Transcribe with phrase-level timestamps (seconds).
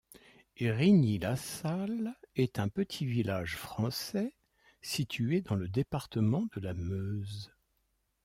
[0.59, 4.33] Rigny-la-Salle est un petit village français
[4.81, 7.51] situé dans le département de la Meuse.